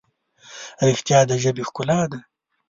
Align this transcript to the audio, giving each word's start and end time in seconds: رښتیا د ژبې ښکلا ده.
رښتیا 0.87 1.19
د 1.29 1.31
ژبې 1.43 1.63
ښکلا 1.69 1.99
ده. 2.11 2.19